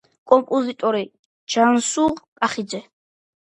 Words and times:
კომპოზიტორი: 0.29 1.01
ჯანსუღ 1.57 2.17
კახიძე. 2.41 2.81